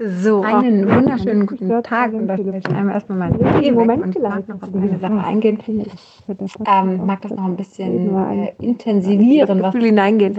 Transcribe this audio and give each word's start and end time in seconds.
So, 0.00 0.42
einen 0.42 0.88
wunderschönen 0.88 1.44
guten 1.44 1.82
Tag. 1.82 2.12
Und 2.12 2.28
das 2.28 2.38
ich 2.38 2.66
einmal 2.68 2.94
erstmal 2.94 3.18
mein 3.18 3.60
Tee 3.60 3.72
Moment 3.72 4.04
und 4.04 4.16
ich 4.16 4.22
mag 4.22 4.48
noch 4.48 4.62
auf 4.62 4.72
eine 4.72 4.96
Sache 5.00 5.24
eingehen. 5.24 5.58
Ich 5.66 6.54
ähm, 6.66 7.04
mag 7.04 7.20
das 7.22 7.32
noch 7.32 7.44
ein 7.44 7.56
bisschen 7.56 8.14
äh, 8.16 8.52
intensivieren, 8.60 9.60
was 9.60 9.74
ich 9.74 9.82
hineingehen 9.82 10.36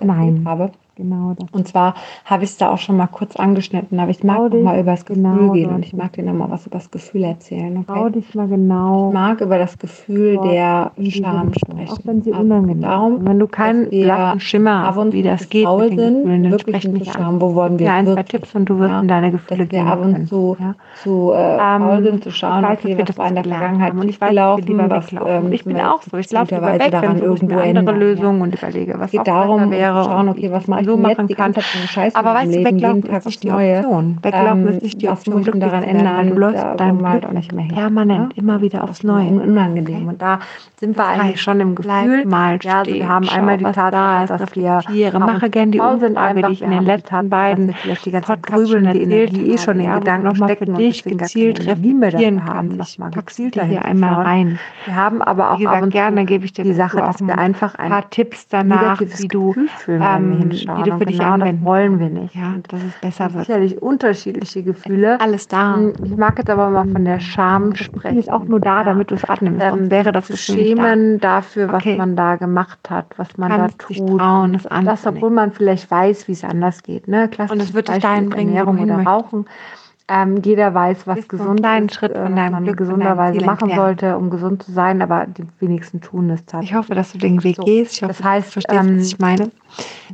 Nein. 0.00 0.42
habe. 0.46 0.70
Genau 0.96 1.34
das. 1.36 1.48
Und 1.50 1.66
zwar 1.66 1.94
habe 2.24 2.44
ich 2.44 2.50
es 2.50 2.56
da 2.56 2.70
auch 2.70 2.78
schon 2.78 2.96
mal 2.96 3.08
kurz 3.08 3.34
angeschnitten, 3.34 3.98
aber 3.98 4.10
ich 4.10 4.22
mag 4.22 4.38
auch 4.38 4.50
mal 4.54 4.78
über 4.78 4.92
das 4.92 5.04
Gefühl 5.04 5.24
genau 5.24 5.52
gehen 5.52 5.70
und 5.70 5.84
ich 5.84 5.92
mag 5.92 6.12
dir 6.12 6.22
noch 6.22 6.34
mal 6.34 6.50
was 6.50 6.66
über 6.66 6.78
das 6.78 6.90
Gefühl 6.90 7.24
erzählen. 7.24 7.76
Okay? 7.78 7.86
Trau 7.86 8.08
dich 8.08 8.32
mal 8.34 8.46
genau. 8.46 9.08
Ich 9.08 9.14
mag 9.14 9.40
über 9.40 9.58
das 9.58 9.76
Gefühl 9.76 10.36
Boah, 10.36 10.92
der 10.96 11.10
Scham 11.10 11.52
sprechen. 11.52 11.90
Auch 11.90 11.98
wenn 12.04 12.22
sie 12.22 12.30
unangenehm 12.30 12.82
darum, 12.82 13.26
wenn 13.26 13.40
du 13.40 13.48
keinen 13.48 13.90
blassen 13.90 14.40
Schimmer 14.40 14.86
hast, 14.86 15.12
wie 15.12 15.22
das 15.22 15.48
geht 15.48 15.68
mit 15.68 15.98
den 15.98 16.22
Gefühlen, 16.22 16.42
dann 16.44 16.58
sprech 16.60 16.88
mich 16.88 17.10
Scham, 17.10 17.40
wo 17.40 17.54
wollen 17.54 17.78
wir 17.78 17.86
ja, 17.86 17.94
ein, 17.94 18.06
zwei 18.06 18.22
Tipps 18.22 18.54
und 18.54 18.66
du 18.66 18.78
wirst 18.78 18.90
ja, 18.90 19.00
in 19.00 19.08
deine 19.08 19.30
Gefühle 19.32 19.66
gehen 19.66 19.88
ab 19.88 20.00
und 20.00 20.28
zu, 20.28 20.56
ja. 20.60 20.74
zu 21.02 21.32
äh, 21.34 21.58
ähm, 21.60 22.04
sind, 22.04 22.22
zu 22.22 22.30
schauen, 22.30 22.62
weiß, 22.62 22.78
okay, 22.78 22.96
was 22.98 23.18
war 23.18 23.28
in 23.28 23.34
der 23.34 23.44
Vergangenheit 23.44 23.94
und 23.94 24.08
ich 24.08 24.20
weiß, 24.20 24.30
gelaufen, 24.30 24.90
was, 24.90 25.12
ähm, 25.12 25.52
ich 25.52 25.64
bin 25.64 25.80
auch 25.80 26.02
so, 26.02 26.16
ich 26.16 26.30
laufe 26.30 26.54
lieber 26.54 26.72
weg, 26.72 26.90
daran 26.90 27.18
irgendwo 27.18 27.58
andere 27.58 27.92
Lösungen 27.92 28.42
und 28.42 28.54
überlege, 28.54 28.94
was 28.98 29.10
geht 29.10 29.26
darum, 29.26 29.70
wäre, 29.70 30.04
schauen, 30.04 30.28
okay, 30.28 30.50
was 30.52 30.68
mache 30.68 30.82
ich 30.82 30.83
so 30.84 30.96
machen 30.96 31.28
kann 31.28 31.54
Scheiße 31.54 32.16
Aber 32.16 32.34
weißt 32.34 32.54
du, 32.54 32.64
weglaufen 32.64 33.02
ist 33.04 33.26
nicht 33.26 33.42
die 33.42 33.50
Option. 33.50 34.18
Weglaufen 34.22 34.68
ist 34.68 34.82
nicht 34.82 35.02
die 35.02 35.08
Option. 35.08 35.38
Muss 35.38 35.60
daran 35.60 35.82
ändern? 35.82 36.30
Du 36.30 36.36
läufst 36.36 36.64
deinem 36.78 36.98
Glück 36.98 37.24
auch 37.24 37.32
nicht 37.32 37.52
mehr 37.52 37.64
hin. 37.64 37.74
Permanent, 37.74 38.36
immer 38.36 38.60
wieder 38.60 38.84
aufs 38.84 39.02
Neue. 39.02 39.28
Unangenehm. 39.28 40.08
Und 40.08 40.22
da 40.22 40.40
sind 40.78 40.96
wir 40.96 41.06
eigentlich 41.06 41.40
schon 41.40 41.60
im 41.60 41.74
Gefühl. 41.74 42.24
Mal 42.24 42.58
ja, 42.62 42.80
also 42.80 42.92
wir 42.92 43.08
haben 43.08 43.28
einmal 43.28 43.58
die 43.58 43.64
Tatsache, 43.64 44.38
dass 44.38 44.56
wir 44.56 44.80
mache 45.18 45.50
gerne 45.50 45.72
die 45.72 45.80
die 46.42 46.52
ich 46.52 46.62
in 46.62 46.70
den 46.70 46.84
letzten 46.84 47.28
beiden 47.28 47.74
Podcasts 48.22 48.70
die 48.70 49.02
Energie 49.02 49.50
eh 49.52 49.58
schon 49.58 49.80
in 49.80 49.92
Gedanken 49.92 50.36
stecken 50.36 50.66
für 50.66 50.82
dich 50.82 51.04
gezielt 51.04 51.66
reflektieren 51.66 52.44
kann. 52.44 52.78
Gezielt 53.12 53.62
hier 53.62 53.84
einmal 53.84 54.22
rein. 54.22 54.58
Wir 54.84 54.94
haben 54.94 55.22
aber 55.22 55.52
auch 55.52 55.88
gerne 55.88 56.24
gebe 56.24 56.44
ich 56.44 56.52
dir 56.52 56.64
die 56.64 56.74
Sache, 56.74 56.98
dass 56.98 57.20
wir 57.20 57.38
einfach 57.38 57.74
ein 57.76 57.90
paar 57.90 58.10
Tipps 58.10 58.48
danach, 58.48 59.00
wie 59.00 59.28
du, 59.28 59.54
ähm, 59.88 60.50
wie 60.78 60.90
du 60.90 60.98
für 60.98 61.06
dich 61.06 61.18
genau 61.18 61.32
anwenden 61.32 61.64
wollen 61.64 61.98
wir 61.98 62.08
nicht. 62.08 62.34
Ja, 62.34 62.54
dass 62.68 62.82
es 62.82 63.00
besser 63.00 63.32
wird. 63.34 63.46
Sicherlich 63.46 63.80
unterschiedliche 63.80 64.62
Gefühle. 64.62 65.20
Alles 65.20 65.48
da. 65.48 65.76
Hm, 65.76 65.94
ich 66.04 66.16
mag 66.16 66.38
jetzt 66.38 66.50
aber 66.50 66.70
mal 66.70 66.88
von 66.88 67.04
der 67.04 67.20
Scham 67.20 67.74
sprechen. 67.74 68.18
ist 68.18 68.30
auch 68.30 68.44
nur 68.44 68.60
da, 68.60 68.84
damit 68.84 69.10
du 69.10 69.14
es 69.14 69.24
atmest. 69.24 69.60
Ähm, 69.60 69.90
wäre 69.90 70.12
das 70.12 70.38
schämen 70.38 71.20
da. 71.20 71.36
dafür, 71.36 71.68
was 71.72 71.82
okay. 71.82 71.96
man 71.96 72.16
da 72.16 72.36
gemacht 72.36 72.78
hat, 72.88 73.06
was 73.16 73.36
man 73.36 73.50
Kannst 73.50 73.80
da 73.80 73.86
tut. 73.86 74.18
Trauen, 74.18 74.52
das, 74.52 74.66
das, 74.84 75.06
obwohl 75.06 75.30
man 75.30 75.52
vielleicht 75.52 75.90
weiß, 75.90 76.28
wie 76.28 76.32
es 76.32 76.44
anders 76.44 76.82
geht. 76.82 77.08
Ne? 77.08 77.30
Und 77.50 77.60
es 77.60 77.74
wird 77.74 77.88
dich 77.88 77.98
dahin 77.98 78.30
bringen, 78.30 78.54
Ernährung 78.54 78.78
oder 78.78 79.02
Rauchen. 79.02 79.46
Ähm, 80.06 80.42
jeder 80.44 80.74
weiß, 80.74 81.06
was 81.06 81.26
gesund 81.28 81.64
deinen 81.64 81.88
Schritt 81.88 82.12
von 82.12 82.34
äh, 82.34 82.36
deinem 82.36 82.64
Glück 82.64 82.76
gesunderweise 82.76 83.42
machen 83.42 83.70
sollte, 83.74 84.18
um 84.18 84.28
gesund 84.28 84.62
zu 84.62 84.70
sein, 84.70 85.00
aber 85.00 85.26
die 85.26 85.44
wenigsten 85.60 86.02
tun 86.02 86.28
es 86.28 86.44
tatsächlich. 86.44 86.70
Ich 86.70 86.76
hoffe, 86.76 86.94
dass 86.94 87.12
du 87.12 87.18
den 87.18 87.42
Weg 87.42 87.56
so. 87.56 87.62
gehst. 87.62 87.94
Ich 87.94 88.02
hoffe, 88.02 88.12
das 88.12 88.22
heißt, 88.22 88.52
verstehst, 88.52 88.80
ähm, 88.82 88.98
was 88.98 89.06
ich 89.06 89.18
meine. 89.18 89.50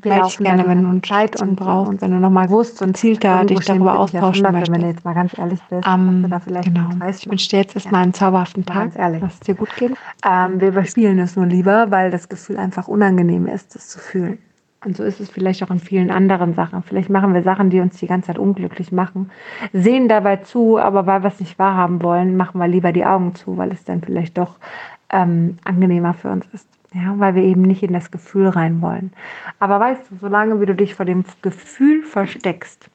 Melde 0.05 0.27
ich 0.29 0.39
gerne, 0.39 0.65
wenn 0.69 0.89
du 0.89 1.01
Zeit 1.03 1.43
und 1.43 1.57
brauchst 1.57 1.91
und 1.91 2.01
wenn 2.03 2.13
du 2.13 2.21
nochmal 2.21 2.47
gewusst 2.47 2.81
und 2.83 2.97
zielter 2.97 3.45
dich 3.45 3.59
darüber 3.65 3.99
austauschen 3.99 4.45
möchtest. 4.53 4.73
Wenn 4.73 4.83
du 4.83 4.87
jetzt 4.87 5.05
mal 5.05 5.15
ganz 5.15 5.37
ehrlich 5.37 5.61
bist, 5.69 5.87
um, 5.87 6.31
da 6.31 6.39
vielleicht 6.39 6.73
genau. 6.73 6.89
Weißt, 6.99 7.25
ich 7.25 7.31
wünsche 7.31 7.49
dir 7.49 7.59
jetzt 7.59 7.75
erstmal 7.75 8.05
einen 8.05 8.15
zauberhaften 8.15 8.65
Tag. 8.65 8.77
Ganz 8.77 8.97
ehrlich. 8.97 9.21
Lass 9.21 9.35
es 9.35 9.41
dir 9.41 9.57
gut 9.57 9.75
gehen. 9.77 9.97
Ähm, 10.25 10.61
wir 10.61 10.69
überspielen 10.69 11.19
es 11.19 11.35
nur 11.35 11.47
lieber, 11.47 11.91
weil 11.91 12.13
das 12.13 12.29
Gefühl 12.29 12.59
einfach 12.59 12.87
unangenehm 12.87 13.49
ist, 13.49 13.75
es 13.75 13.89
zu 13.89 13.99
fühlen. 13.99 14.39
Und 14.85 14.97
so 14.97 15.05
ist 15.05 15.21
es 15.21 15.29
vielleicht 15.29 15.63
auch 15.63 15.71
in 15.71 15.79
vielen 15.79 16.11
anderen 16.11 16.55
Sachen. 16.55 16.83
Vielleicht 16.83 17.11
machen 17.11 17.35
wir 17.35 17.43
Sachen, 17.43 17.69
die 17.69 17.81
uns 17.81 17.99
die 17.99 18.07
ganze 18.07 18.29
Zeit 18.29 18.39
unglücklich 18.39 18.93
machen, 18.93 19.31
sehen 19.75 20.09
dabei 20.09 20.37
zu, 20.37 20.79
aber 20.79 21.07
weil 21.07 21.23
wir 21.23 21.29
es 21.29 21.41
nicht 21.41 21.59
wahrhaben 21.59 22.03
wollen, 22.03 22.37
machen 22.37 22.59
wir 22.59 22.69
lieber 22.69 22.93
die 22.93 23.05
Augen 23.05 23.35
zu, 23.35 23.59
weil 23.59 23.73
es 23.73 23.85
dann 23.85 24.01
vielleicht 24.01 24.39
doch 24.39 24.57
ähm, 25.11 25.59
angenehmer 25.65 26.15
für 26.15 26.31
uns 26.31 26.47
ist. 26.53 26.67
Ja, 26.95 27.15
weil 27.19 27.35
wir 27.35 27.43
eben 27.43 27.63
nicht 27.63 27.83
in 27.83 27.93
das 27.93 28.11
Gefühl 28.11 28.49
rein 28.49 28.81
wollen. 28.81 29.13
Aber 29.61 29.79
weißt 29.79 30.11
du, 30.11 30.17
solange 30.17 30.61
wie 30.61 30.67
du 30.67 30.75
dich 30.75 30.95
vor 30.95 31.05
dem 31.05 31.25
Gefühl 31.41 32.03
versteckst, 32.03 32.91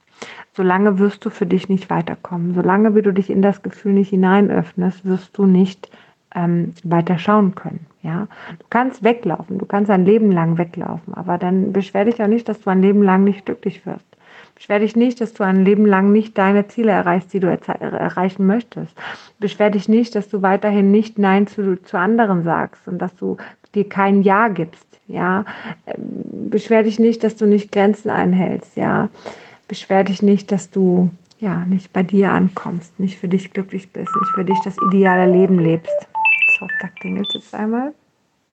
solange 0.53 0.99
wirst 0.99 1.23
du 1.23 1.29
für 1.29 1.45
dich 1.45 1.69
nicht 1.69 1.89
weiterkommen. 1.89 2.53
Solange 2.53 2.95
wie 2.95 3.01
du 3.01 3.13
dich 3.13 3.29
in 3.29 3.41
das 3.41 3.61
Gefühl 3.61 3.93
nicht 3.93 4.09
hineinöffnest, 4.09 5.05
wirst 5.05 5.37
du 5.37 5.45
nicht 5.45 5.89
ähm, 6.35 6.73
weiter 6.83 7.17
schauen 7.17 7.55
können. 7.55 7.85
Ja, 8.03 8.27
du 8.59 8.65
kannst 8.69 9.03
weglaufen, 9.03 9.57
du 9.57 9.65
kannst 9.65 9.89
ein 9.89 10.05
Leben 10.05 10.31
lang 10.31 10.59
weglaufen, 10.59 11.15
aber 11.15 11.39
dann 11.39 11.73
beschwer 11.73 12.05
dich 12.05 12.21
auch 12.21 12.27
nicht, 12.27 12.47
dass 12.47 12.61
du 12.61 12.69
ein 12.69 12.81
Leben 12.81 13.01
lang 13.01 13.23
nicht 13.23 13.45
glücklich 13.45 13.85
wirst. 13.85 14.05
Beschwer 14.53 14.79
dich 14.79 14.95
nicht, 14.95 15.19
dass 15.19 15.33
du 15.33 15.43
ein 15.43 15.65
Leben 15.65 15.85
lang 15.85 16.11
nicht 16.11 16.37
deine 16.37 16.67
Ziele 16.67 16.91
erreichst, 16.91 17.33
die 17.33 17.39
du 17.39 17.47
erreichen 17.47 18.45
möchtest. 18.45 18.95
Beschwer 19.39 19.69
dich 19.69 19.89
nicht, 19.89 20.15
dass 20.15 20.29
du 20.29 20.41
weiterhin 20.41 20.91
nicht 20.91 21.17
Nein 21.17 21.47
zu, 21.47 21.81
zu 21.83 21.97
anderen 21.97 22.43
sagst 22.43 22.87
und 22.87 22.99
dass 22.99 23.15
du 23.15 23.37
dir 23.73 23.89
kein 23.89 24.21
Ja 24.21 24.47
gibst. 24.47 24.87
Ja, 25.07 25.45
ähm, 25.85 26.49
beschwer 26.49 26.83
dich 26.83 26.99
nicht, 26.99 27.23
dass 27.23 27.35
du 27.35 27.45
nicht 27.45 27.71
Grenzen 27.71 28.09
einhältst. 28.09 28.77
Ja, 28.77 29.09
beschwer 29.67 30.03
dich 30.03 30.21
nicht, 30.21 30.51
dass 30.51 30.69
du 30.69 31.09
ja 31.39 31.65
nicht 31.65 31.91
bei 31.91 32.03
dir 32.03 32.31
ankommst, 32.31 32.99
nicht 32.99 33.19
für 33.19 33.27
dich 33.27 33.51
glücklich 33.51 33.91
bist, 33.91 34.15
nicht 34.15 34.31
für 34.33 34.45
dich 34.45 34.57
das 34.63 34.77
ideale 34.89 35.31
Leben 35.31 35.59
lebst. 35.59 36.07
So, 36.65 36.71
da 36.79 36.87
klingelt 36.87 37.35
es 37.35 37.53
einmal. 37.53 37.93